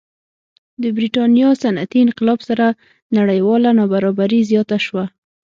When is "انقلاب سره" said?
2.05-2.65